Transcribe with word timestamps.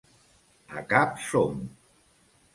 A 0.81 0.83
cap 0.95 1.21
som! 1.27 1.61